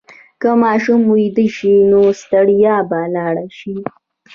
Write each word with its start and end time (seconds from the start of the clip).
که 0.41 0.49
ماشوم 0.61 1.01
ویده 1.11 1.45
شي، 1.55 1.73
نو 1.91 2.01
ستړیا 2.21 2.75
به 2.89 2.99
لاړه 3.15 3.45
شي. 3.57 3.75